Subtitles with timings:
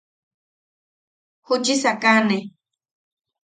[1.45, 2.37] Juchi sakane.